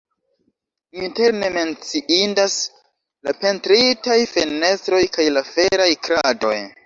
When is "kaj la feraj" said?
5.19-5.91